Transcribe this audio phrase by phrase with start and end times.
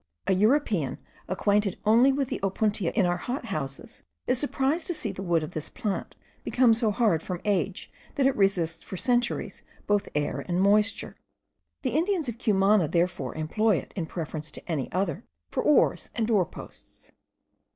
[0.25, 0.97] A European
[1.27, 5.43] acquainted only with the opuntia in our hot houses is surprised to see the wood
[5.43, 10.43] of this plant become so hard from age, that it resists for centuries both air
[10.47, 11.17] and moisture:
[11.83, 16.25] the Indians of Cumana therefore employ it in preference to any other for oars and
[16.25, 17.11] door posts.